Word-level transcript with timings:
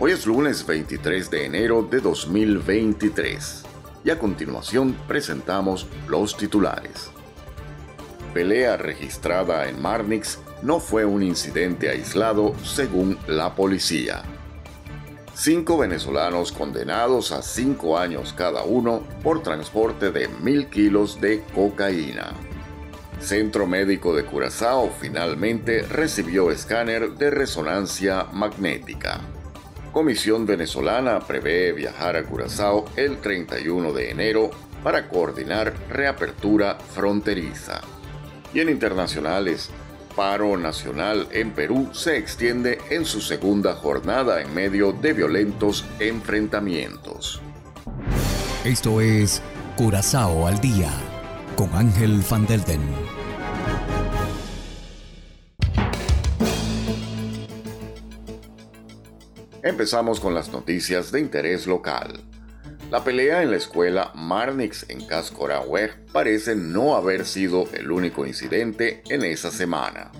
Hoy 0.00 0.12
es 0.12 0.26
lunes 0.26 0.64
23 0.64 1.28
de 1.28 1.44
enero 1.46 1.82
de 1.82 1.98
2023 1.98 3.64
y 4.04 4.10
a 4.10 4.18
continuación 4.20 4.96
presentamos 5.08 5.88
los 6.06 6.36
titulares. 6.36 7.10
Pelea 8.32 8.76
registrada 8.76 9.68
en 9.68 9.82
Marnix 9.82 10.38
no 10.62 10.78
fue 10.78 11.04
un 11.04 11.24
incidente 11.24 11.88
aislado 11.88 12.54
según 12.62 13.18
la 13.26 13.56
policía. 13.56 14.22
Cinco 15.34 15.78
venezolanos 15.78 16.52
condenados 16.52 17.32
a 17.32 17.42
cinco 17.42 17.98
años 17.98 18.32
cada 18.32 18.62
uno 18.62 19.02
por 19.24 19.42
transporte 19.42 20.12
de 20.12 20.28
mil 20.28 20.68
kilos 20.68 21.20
de 21.20 21.42
cocaína. 21.56 22.34
Centro 23.18 23.66
Médico 23.66 24.14
de 24.14 24.24
Curazao 24.24 24.92
finalmente 25.00 25.82
recibió 25.82 26.52
escáner 26.52 27.14
de 27.14 27.30
resonancia 27.30 28.28
magnética. 28.32 29.22
Comisión 29.98 30.46
venezolana 30.46 31.18
prevé 31.18 31.72
viajar 31.72 32.14
a 32.14 32.22
Curazao 32.22 32.84
el 32.94 33.18
31 33.18 33.92
de 33.92 34.12
enero 34.12 34.48
para 34.84 35.08
coordinar 35.08 35.74
reapertura 35.90 36.78
fronteriza. 36.94 37.80
Y 38.54 38.60
en 38.60 38.68
internacionales, 38.68 39.70
paro 40.14 40.56
nacional 40.56 41.26
en 41.32 41.50
Perú 41.50 41.90
se 41.94 42.16
extiende 42.16 42.78
en 42.90 43.04
su 43.04 43.20
segunda 43.20 43.74
jornada 43.74 44.40
en 44.40 44.54
medio 44.54 44.92
de 44.92 45.14
violentos 45.14 45.84
enfrentamientos. 45.98 47.42
Esto 48.64 49.00
es 49.00 49.42
Curazao 49.76 50.46
al 50.46 50.60
día 50.60 50.92
con 51.56 51.74
Ángel 51.74 52.22
Van 52.30 52.46
Delden. 52.46 53.17
Empezamos 59.68 60.18
con 60.18 60.32
las 60.32 60.48
noticias 60.48 61.12
de 61.12 61.20
interés 61.20 61.66
local. 61.66 62.24
La 62.90 63.04
pelea 63.04 63.42
en 63.42 63.50
la 63.50 63.58
escuela 63.58 64.12
Marnix 64.14 64.86
en 64.88 65.04
Cascoraweg 65.04 66.06
parece 66.06 66.56
no 66.56 66.96
haber 66.96 67.26
sido 67.26 67.68
el 67.74 67.90
único 67.90 68.24
incidente 68.24 69.02
en 69.10 69.24
esa 69.26 69.50
semana. 69.50 70.10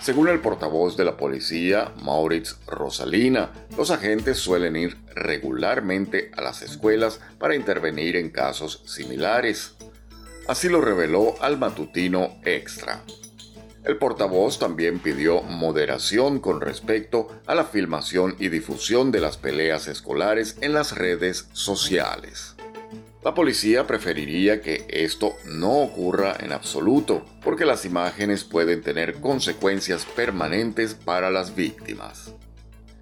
Según 0.00 0.28
el 0.28 0.40
portavoz 0.40 0.96
de 0.96 1.04
la 1.04 1.18
policía, 1.18 1.92
Maurits 2.02 2.60
Rosalina, 2.66 3.52
los 3.76 3.90
agentes 3.90 4.38
suelen 4.38 4.74
ir 4.76 4.96
regularmente 5.14 6.30
a 6.34 6.40
las 6.40 6.62
escuelas 6.62 7.20
para 7.38 7.54
intervenir 7.54 8.16
en 8.16 8.30
casos 8.30 8.82
similares. 8.86 9.74
Así 10.48 10.70
lo 10.70 10.80
reveló 10.80 11.34
al 11.42 11.58
matutino 11.58 12.40
Extra. 12.42 13.02
El 13.84 13.96
portavoz 13.96 14.60
también 14.60 15.00
pidió 15.00 15.42
moderación 15.42 16.38
con 16.38 16.60
respecto 16.60 17.28
a 17.46 17.54
la 17.54 17.64
filmación 17.64 18.36
y 18.38 18.48
difusión 18.48 19.10
de 19.10 19.20
las 19.20 19.36
peleas 19.36 19.88
escolares 19.88 20.56
en 20.60 20.72
las 20.72 20.96
redes 20.96 21.48
sociales. 21.52 22.54
La 23.24 23.34
policía 23.34 23.86
preferiría 23.86 24.60
que 24.60 24.84
esto 24.88 25.34
no 25.46 25.80
ocurra 25.80 26.36
en 26.40 26.52
absoluto, 26.52 27.24
porque 27.42 27.64
las 27.64 27.84
imágenes 27.84 28.42
pueden 28.42 28.82
tener 28.82 29.20
consecuencias 29.20 30.04
permanentes 30.04 30.94
para 30.94 31.30
las 31.30 31.54
víctimas. 31.54 32.34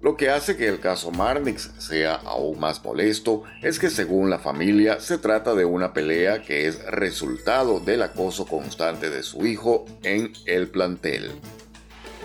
Lo 0.01 0.17
que 0.17 0.31
hace 0.31 0.57
que 0.57 0.67
el 0.67 0.79
caso 0.79 1.11
Marnix 1.11 1.69
sea 1.77 2.15
aún 2.15 2.59
más 2.59 2.83
molesto 2.83 3.43
es 3.61 3.77
que 3.77 3.91
según 3.91 4.31
la 4.31 4.39
familia 4.39 4.99
se 4.99 5.19
trata 5.19 5.53
de 5.53 5.63
una 5.63 5.93
pelea 5.93 6.41
que 6.41 6.65
es 6.65 6.83
resultado 6.87 7.79
del 7.79 8.01
acoso 8.01 8.47
constante 8.47 9.11
de 9.11 9.21
su 9.21 9.45
hijo 9.45 9.85
en 10.01 10.33
el 10.47 10.69
plantel. 10.69 11.29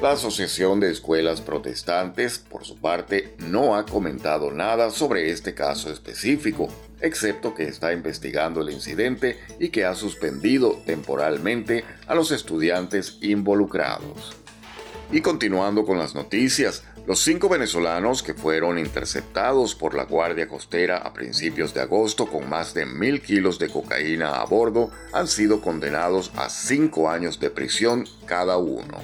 La 0.01 0.13
Asociación 0.13 0.81
de 0.81 0.91
Escuelas 0.91 1.43
Protestantes, 1.43 2.39
por 2.39 2.65
su 2.65 2.77
parte, 2.77 3.35
no 3.39 3.77
ha 3.77 3.85
comentado 3.85 4.51
nada 4.53 4.91
sobre 4.91 5.31
este 5.31 5.55
caso 5.55 5.91
específico, 5.91 6.69
excepto 7.03 7.55
que 7.55 7.65
está 7.65 7.93
investigando 7.93 8.63
el 8.63 8.71
incidente 8.71 9.39
y 9.59 9.69
que 9.69 9.85
ha 9.85 9.95
suspendido 9.95 10.81
temporalmente 10.87 11.85
a 12.07 12.15
los 12.15 12.31
estudiantes 12.31 13.19
involucrados. 13.21 14.35
Y 15.13 15.21
continuando 15.21 15.85
con 15.85 15.99
las 15.99 16.15
noticias, 16.15 16.83
los 17.07 17.21
cinco 17.21 17.49
venezolanos 17.49 18.25
que 18.25 18.35
fueron 18.35 18.79
interceptados 18.79 19.77
por 19.77 19.95
la 19.95 20.05
Guardia 20.05 20.49
Costera 20.49 20.99
a 20.99 21.13
principios 21.13 21.73
de 21.73 21.81
agosto 21.81 22.27
con 22.27 22.49
más 22.49 22.75
de 22.75 22.85
mil 22.85 23.23
kilos 23.23 23.61
de 23.61 23.69
cocaína 23.69 24.41
a 24.41 24.45
bordo 24.45 24.91
han 25.13 25.29
sido 25.29 25.61
condenados 25.61 26.33
a 26.35 26.49
cinco 26.51 27.09
años 27.09 27.39
de 27.39 27.51
prisión 27.51 28.07
cada 28.27 28.57
uno. 28.59 28.99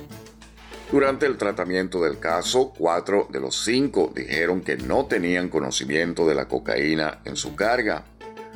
Durante 0.90 1.26
el 1.26 1.38
tratamiento 1.38 2.02
del 2.02 2.18
caso, 2.18 2.72
cuatro 2.76 3.28
de 3.30 3.38
los 3.38 3.64
cinco 3.64 4.12
dijeron 4.14 4.62
que 4.62 4.76
no 4.76 5.06
tenían 5.06 5.48
conocimiento 5.48 6.26
de 6.26 6.34
la 6.34 6.48
cocaína 6.48 7.20
en 7.24 7.36
su 7.36 7.54
carga. 7.54 8.04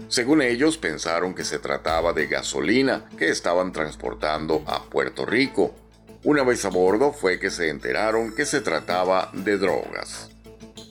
Según 0.08 0.42
ellos, 0.42 0.76
pensaron 0.76 1.34
que 1.34 1.44
se 1.44 1.60
trataba 1.60 2.12
de 2.12 2.26
gasolina 2.26 3.08
que 3.16 3.28
estaban 3.28 3.72
transportando 3.72 4.64
a 4.66 4.82
Puerto 4.82 5.24
Rico, 5.24 5.74
una 6.26 6.42
vez 6.42 6.64
a 6.64 6.70
bordo 6.70 7.12
fue 7.12 7.38
que 7.38 7.50
se 7.50 7.68
enteraron 7.68 8.34
que 8.34 8.46
se 8.46 8.60
trataba 8.60 9.30
de 9.32 9.58
drogas. 9.58 10.28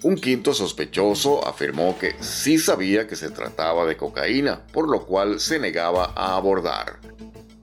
Un 0.01 0.16
quinto 0.16 0.53
sospechoso 0.53 1.46
afirmó 1.46 2.00
que 2.00 2.16
sí 2.22 2.57
sabía 2.57 3.06
que 3.06 3.18
se 3.18 3.29
trataba 3.29 3.85
de 3.85 3.97
cocaína, 3.97 4.66
por 4.72 4.90
lo 4.90 5.06
cual 5.06 5.41
se 5.41 5.59
negaba 5.59 6.13
a 6.16 6.38
abordar. 6.38 7.01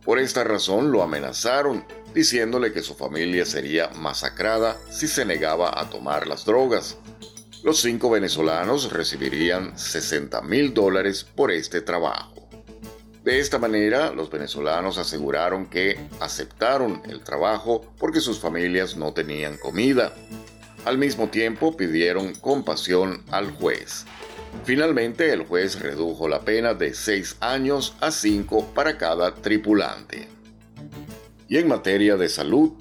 Por 0.05 0.19
esta 0.19 0.45
razón 0.45 0.93
lo 0.93 1.03
amenazaron, 1.03 1.87
diciéndole 2.13 2.75
que 2.75 2.83
su 2.83 2.95
familia 2.95 3.47
sería 3.47 3.89
masacrada 3.97 4.77
si 4.91 5.09
se 5.09 5.25
negaba 5.25 5.81
a 5.81 5.89
tomar 5.89 6.27
las 6.27 6.45
drogas. 6.45 6.99
Los 7.65 7.81
cinco 7.81 8.11
venezolanos 8.11 8.93
recibirían 8.93 9.79
60 9.79 10.43
mil 10.43 10.75
dólares 10.75 11.25
por 11.25 11.51
este 11.51 11.81
trabajo. 11.81 12.32
De 13.25 13.39
esta 13.39 13.59
manera, 13.59 14.13
los 14.13 14.31
venezolanos 14.31 14.99
aseguraron 14.99 15.67
que 15.67 15.97
aceptaron 16.19 17.03
el 17.09 17.21
trabajo 17.23 17.95
porque 17.99 18.21
sus 18.21 18.41
familias 18.41 18.97
no 18.97 19.13
tenían 19.13 19.57
comida. 19.59 20.13
Al 20.85 20.99
mismo 20.99 21.29
tiempo 21.29 21.77
pidieron 21.77 22.35
compasión 22.35 23.23
al 23.31 23.53
juez. 23.53 24.07
Finalmente, 24.65 25.33
el 25.33 25.45
juez 25.45 25.79
redujo 25.79 26.27
la 26.27 26.41
pena 26.41 26.75
de 26.75 26.95
seis 26.95 27.37
años 27.39 27.95
a 28.01 28.11
cinco 28.11 28.67
para 28.75 28.99
cada 28.99 29.37
tripulante. 29.37 30.29
Y 31.49 31.59
en 31.59 31.69
materia 31.69 32.17
de 32.17 32.29
salud, 32.29 32.73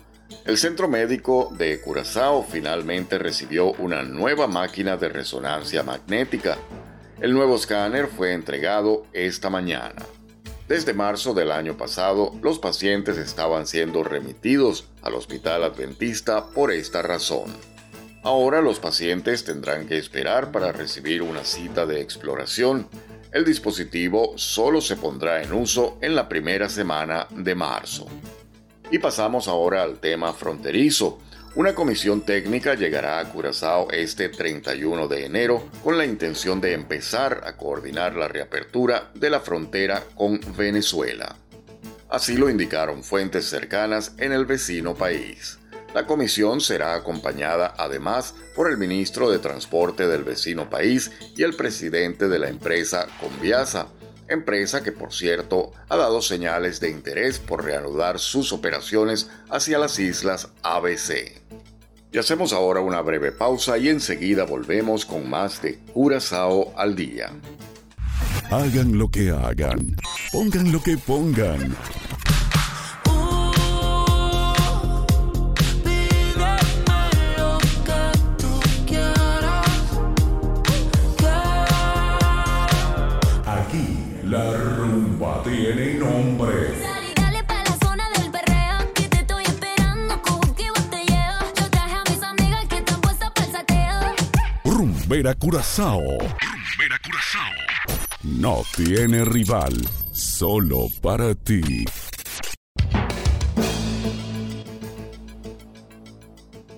el 0.46 0.58
Centro 0.58 0.88
Médico 0.88 1.54
de 1.56 1.80
Curazao 1.82 2.44
finalmente 2.44 3.20
recibió 3.20 3.74
una 3.74 4.02
nueva 4.02 4.48
máquina 4.48 4.98
de 4.98 5.10
resonancia 5.10 5.84
magnética. 5.84 6.58
El 7.20 7.34
nuevo 7.34 7.56
escáner 7.56 8.08
fue 8.08 8.34
entregado 8.34 9.06
esta 9.14 9.52
mañana. 9.52 10.04
Desde 10.72 10.94
marzo 10.94 11.34
del 11.34 11.52
año 11.52 11.76
pasado, 11.76 12.34
los 12.42 12.58
pacientes 12.58 13.18
estaban 13.18 13.68
siendo 13.68 14.06
remitidos 14.06 14.86
al 15.02 15.16
hospital 15.16 15.66
adventista 15.66 16.46
por 16.46 16.72
esta 16.72 17.02
razón. 17.02 17.54
Ahora 18.24 18.62
los 18.62 18.80
pacientes 18.80 19.44
tendrán 19.44 19.86
que 19.86 19.98
esperar 19.98 20.54
para 20.54 20.72
recibir 20.72 21.24
una 21.24 21.44
cita 21.44 21.86
de 21.86 22.00
exploración. 22.00 22.88
El 23.34 23.44
dispositivo 23.44 24.32
solo 24.38 24.80
se 24.80 24.96
pondrá 24.96 25.44
en 25.44 25.52
uso 25.52 25.98
en 26.00 26.16
la 26.16 26.30
primera 26.30 26.70
semana 26.70 27.28
de 27.32 27.54
marzo. 27.54 28.08
Y 28.92 29.00
pasamos 29.00 29.50
ahora 29.50 29.84
al 29.84 30.00
tema 30.00 30.32
fronterizo, 30.32 31.20
una 31.54 31.76
comisión 31.76 32.22
técnica 32.22 32.76
llegará 32.76 33.20
a 33.20 33.30
Curazao 33.30 33.92
este 33.92 34.30
31 34.30 35.10
de 35.10 35.26
enero 35.26 35.70
con 35.84 35.98
la 35.98 36.06
intención 36.06 36.62
de 36.62 36.74
empezar 36.74 37.42
a 37.46 37.58
coordinar 37.58 38.16
la 38.16 38.30
reapertura 38.30 39.12
de 39.14 39.30
la 39.30 39.42
frontera 39.42 40.02
con 40.16 40.40
Venezuela. 40.56 41.36
Así 42.10 42.38
lo 42.38 42.50
indicaron 42.50 43.04
fuentes 43.04 43.46
cercanas 43.50 44.14
en 44.18 44.32
el 44.32 44.46
vecino 44.46 44.96
país. 44.96 45.60
La 45.94 46.06
comisión 46.06 46.62
será 46.62 46.96
acompañada 46.96 47.74
además 47.78 48.34
por 48.56 48.70
el 48.70 48.78
ministro 48.78 49.30
de 49.30 49.40
Transporte 49.40 50.08
del 50.08 50.24
vecino 50.24 50.70
país 50.70 51.12
y 51.36 51.44
el 51.44 51.54
presidente 51.54 52.30
de 52.30 52.40
la 52.40 52.48
empresa 52.48 53.08
Conviasa, 53.20 53.88
empresa 54.34 54.84
que 54.84 54.92
por 54.92 55.14
cierto 55.14 55.72
ha 55.90 55.98
dado 55.98 56.22
señales 56.22 56.80
de 56.80 56.90
interés 56.90 57.40
por 57.40 57.64
reanudar 57.64 58.20
sus 58.20 58.54
operaciones 58.54 59.30
hacia 59.50 59.78
las 59.78 60.00
islas 60.00 60.50
ABC. 60.64 61.42
Y 62.14 62.18
hacemos 62.18 62.52
ahora 62.52 62.82
una 62.82 63.02
breve 63.02 63.32
pausa 63.32 63.78
y 63.78 63.88
enseguida 63.88 64.44
volvemos 64.44 65.06
con 65.06 65.30
más 65.30 65.62
de 65.62 65.80
Curazao 65.94 66.74
al 66.78 66.96
día. 66.96 67.32
Hagan 68.50 68.98
lo 68.98 69.10
que 69.10 69.30
hagan, 69.30 69.96
pongan 70.32 70.72
lo 70.74 70.82
que 70.84 70.98
pongan. 70.98 71.76
Rumbera 95.12 95.36
Curazao. 95.36 96.00
Rumbera 96.00 96.98
Curazao. 97.04 97.52
No 98.24 98.64
tiene 98.74 99.26
rival, 99.26 99.74
solo 100.14 100.88
para 101.02 101.36
ti. 101.36 101.84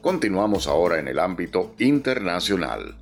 Continuamos 0.02 0.66
ahora 0.66 0.98
en 0.98 1.10
el 1.10 1.20
ámbito 1.20 1.76
internacional. 1.78 2.96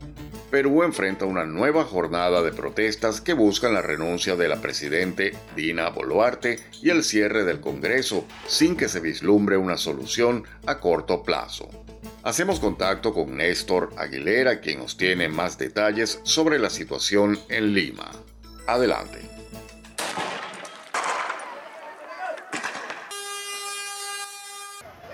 Perú 0.51 0.83
enfrenta 0.83 1.23
una 1.23 1.45
nueva 1.45 1.85
jornada 1.85 2.41
de 2.41 2.51
protestas 2.51 3.21
que 3.21 3.31
buscan 3.31 3.73
la 3.73 3.81
renuncia 3.81 4.35
de 4.35 4.49
la 4.49 4.59
presidente 4.59 5.31
Dina 5.55 5.87
Boluarte 5.91 6.59
y 6.81 6.89
el 6.89 7.05
cierre 7.05 7.45
del 7.45 7.61
Congreso 7.61 8.25
sin 8.47 8.75
que 8.75 8.89
se 8.89 8.99
vislumbre 8.99 9.55
una 9.55 9.77
solución 9.77 10.43
a 10.65 10.79
corto 10.81 11.23
plazo. 11.23 11.69
Hacemos 12.23 12.59
contacto 12.59 13.15
con 13.15 13.35
Néstor 13.35 13.95
Aguilera, 13.97 14.59
quien 14.59 14.77
nos 14.77 14.95
tiene 14.95 15.27
más 15.27 15.57
detalles 15.57 16.19
sobre 16.21 16.59
la 16.59 16.69
situación 16.69 17.39
en 17.49 17.73
Lima. 17.73 18.11
Adelante. 18.67 19.19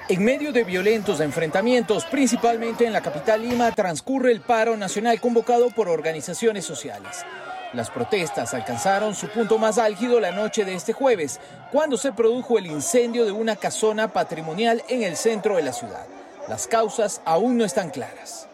En 0.10 0.24
medio 0.24 0.52
de 0.52 0.66
violentos 0.66 1.22
enfrentamientos, 1.22 2.04
principalmente 2.06 2.86
en 2.86 2.92
la 2.92 3.02
capital 3.02 3.42
Lima, 3.42 3.72
transcurre 3.72 4.34
el 4.34 4.42
paro 4.42 4.76
nacional 4.76 5.22
convocado 5.22 5.70
por 5.70 5.88
organizaciones 5.88 6.66
sociales. 6.66 7.26
Las 7.72 7.90
protestas 7.90 8.54
alcanzaron 8.54 9.16
su 9.16 9.30
punto 9.30 9.58
más 9.58 9.78
álgido 9.78 10.20
la 10.20 10.32
noche 10.32 10.66
de 10.66 10.76
este 10.76 10.92
jueves, 10.92 11.40
cuando 11.72 11.96
se 11.96 12.12
produjo 12.12 12.58
el 12.58 12.66
incendio 12.66 13.24
de 13.24 13.32
una 13.32 13.56
casona 13.56 14.12
patrimonial 14.12 14.84
en 14.90 15.04
el 15.04 15.16
centro 15.16 15.56
de 15.56 15.64
la 15.64 15.72
ciudad. 15.72 16.17
Las 16.48 16.66
causas 16.68 17.22
aún 17.26 17.58
no 17.58 17.66
están 17.66 17.90
claras. 17.90 18.48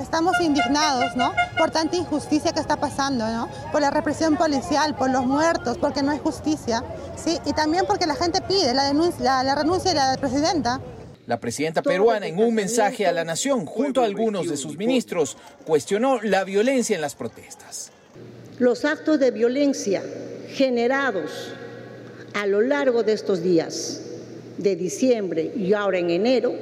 Estamos 0.00 0.38
indignados, 0.40 1.16
¿no? 1.16 1.32
Por 1.56 1.70
tanta 1.70 1.96
injusticia 1.96 2.52
que 2.52 2.60
está 2.60 2.76
pasando, 2.76 3.26
¿no? 3.26 3.48
Por 3.72 3.80
la 3.80 3.90
represión 3.90 4.36
policial, 4.36 4.94
por 4.96 5.10
los 5.10 5.24
muertos, 5.24 5.78
porque 5.78 6.02
no 6.02 6.10
hay 6.10 6.18
justicia, 6.18 6.84
¿sí? 7.16 7.38
Y 7.46 7.52
también 7.52 7.84
porque 7.86 8.06
la 8.06 8.14
gente 8.14 8.40
pide 8.42 8.74
la, 8.74 8.84
denuncia, 8.84 9.24
la, 9.24 9.42
la 9.42 9.54
renuncia 9.54 9.90
de 9.90 9.96
la 9.96 10.16
presidenta. 10.18 10.80
La 11.26 11.40
presidenta 11.40 11.82
peruana, 11.82 12.26
en 12.26 12.38
un 12.38 12.54
mensaje 12.54 13.06
a 13.06 13.12
la 13.12 13.24
nación, 13.24 13.66
junto 13.66 14.02
a 14.02 14.04
algunos 14.04 14.48
de 14.48 14.56
sus 14.56 14.76
ministros, 14.76 15.36
cuestionó 15.66 16.20
la 16.22 16.44
violencia 16.44 16.96
en 16.96 17.02
las 17.02 17.14
protestas. 17.14 17.90
Los 18.58 18.84
actos 18.84 19.18
de 19.18 19.30
violencia 19.30 20.02
generados 20.48 21.52
a 22.34 22.46
lo 22.46 22.60
largo 22.60 23.02
de 23.02 23.12
estos 23.12 23.42
días, 23.42 24.00
de 24.56 24.76
diciembre 24.76 25.52
y 25.54 25.72
ahora 25.72 25.98
en 25.98 26.10
enero, 26.10 26.54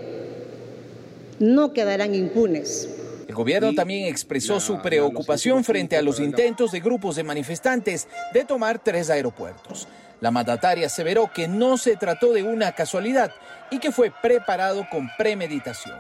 no 1.38 1.73
quedarán 1.73 2.15
impunes. 2.15 2.88
El 3.29 3.35
gobierno 3.35 3.75
también 3.75 4.06
expresó 4.06 4.61
su 4.61 4.81
preocupación 4.81 5.65
frente 5.65 5.97
a 5.97 6.03
los 6.03 6.21
intentos 6.21 6.73
de 6.73 6.81
grupos 6.81 7.17
de 7.17 7.25
manifestantes 7.25 8.06
de 8.33 8.44
tomar 8.44 8.83
tres 8.83 9.11
aeropuertos. 9.11 9.88
La 10.21 10.31
mandataria 10.31 10.87
aseveró 10.87 11.31
que 11.35 11.49
no 11.49 11.77
se 11.77 11.97
trató 11.97 12.33
de 12.33 12.43
una 12.43 12.73
casualidad 12.73 13.33
y 13.71 13.79
que 13.79 13.93
fue 13.93 14.12
preparado 14.23 14.87
con 14.91 15.09
premeditación. 15.19 15.97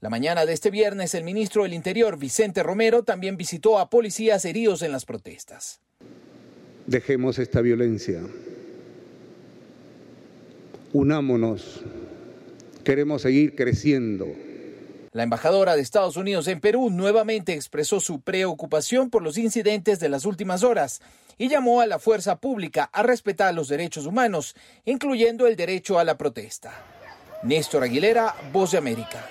La 0.00 0.10
mañana 0.10 0.44
de 0.44 0.52
este 0.52 0.70
viernes, 0.70 1.14
el 1.14 1.24
ministro 1.24 1.62
del 1.62 1.72
Interior, 1.72 2.18
Vicente 2.18 2.62
Romero, 2.62 3.04
también 3.04 3.38
visitó 3.38 3.78
a 3.78 3.88
policías 3.88 4.44
heridos 4.44 4.82
en 4.82 4.92
las 4.92 5.06
protestas. 5.06 5.80
Dejemos 6.86 7.38
esta 7.38 7.62
violencia. 7.62 8.20
Unámonos. 10.92 11.82
Queremos 12.84 13.22
seguir 13.22 13.54
creciendo. 13.56 14.26
La 15.14 15.22
embajadora 15.22 15.76
de 15.76 15.82
Estados 15.82 16.16
Unidos 16.16 16.48
en 16.48 16.58
Perú 16.58 16.90
nuevamente 16.90 17.52
expresó 17.52 18.00
su 18.00 18.20
preocupación 18.20 19.10
por 19.10 19.22
los 19.22 19.38
incidentes 19.38 20.00
de 20.00 20.08
las 20.08 20.24
últimas 20.24 20.64
horas 20.64 21.00
y 21.38 21.48
llamó 21.48 21.80
a 21.80 21.86
la 21.86 22.00
fuerza 22.00 22.40
pública 22.40 22.90
a 22.92 23.04
respetar 23.04 23.54
los 23.54 23.68
derechos 23.68 24.06
humanos, 24.06 24.56
incluyendo 24.84 25.46
el 25.46 25.54
derecho 25.54 26.00
a 26.00 26.04
la 26.04 26.18
protesta. 26.18 26.72
Néstor 27.44 27.84
Aguilera, 27.84 28.34
Voz 28.52 28.72
de 28.72 28.78
América. 28.78 29.24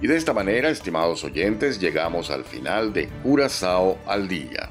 Y 0.00 0.06
de 0.06 0.16
esta 0.16 0.32
manera, 0.32 0.70
estimados 0.70 1.24
oyentes, 1.24 1.80
llegamos 1.80 2.30
al 2.30 2.44
final 2.44 2.92
de 2.92 3.08
Curazao 3.24 3.98
al 4.06 4.28
día. 4.28 4.70